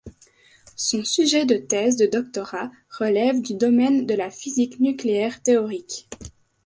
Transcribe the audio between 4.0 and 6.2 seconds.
de la physique nucléaire théorique.